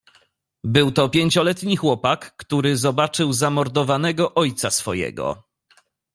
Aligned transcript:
"Był 0.63 0.91
to 0.91 1.09
pięcioletni 1.09 1.75
chłopak, 1.75 2.35
który 2.37 2.77
zobaczył 2.77 3.33
zamordowanego 3.33 4.33
ojca 4.33 4.69
swojego..." 4.71 5.43